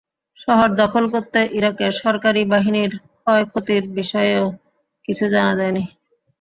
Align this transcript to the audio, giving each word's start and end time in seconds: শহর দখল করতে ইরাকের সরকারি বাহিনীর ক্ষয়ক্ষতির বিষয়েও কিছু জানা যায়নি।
শহর 0.37 0.69
দখল 0.81 1.03
করতে 1.13 1.39
ইরাকের 1.57 1.91
সরকারি 2.03 2.41
বাহিনীর 2.53 2.91
ক্ষয়ক্ষতির 3.17 3.83
বিষয়েও 3.97 4.45
কিছু 5.05 5.25
জানা 5.33 5.53
যায়নি। 5.59 5.83